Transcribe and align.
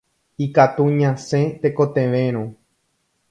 Ikatu 0.45 0.83
ñasẽ 0.99 1.43
tekotevẽrõ. 1.61 2.43